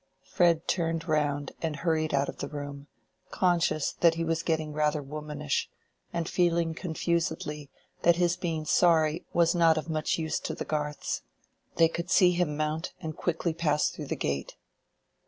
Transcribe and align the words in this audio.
Fred 0.23 0.67
turned 0.67 1.07
round 1.07 1.51
and 1.61 1.75
hurried 1.75 2.11
out 2.11 2.27
of 2.27 2.37
the 2.39 2.47
room, 2.47 2.87
conscious 3.29 3.91
that 3.99 4.15
he 4.15 4.23
was 4.23 4.41
getting 4.41 4.73
rather 4.73 4.99
womanish, 4.99 5.69
and 6.11 6.27
feeling 6.27 6.73
confusedly 6.73 7.69
that 8.01 8.15
his 8.15 8.35
being 8.35 8.65
sorry 8.65 9.27
was 9.31 9.53
not 9.53 9.77
of 9.77 9.89
much 9.89 10.17
use 10.17 10.39
to 10.39 10.55
the 10.55 10.65
Garths. 10.65 11.21
They 11.75 11.87
could 11.87 12.09
see 12.09 12.31
him 12.31 12.57
mount, 12.57 12.95
and 12.99 13.15
quickly 13.15 13.53
pass 13.53 13.89
through 13.89 14.07
the 14.07 14.15
gate. 14.15 14.55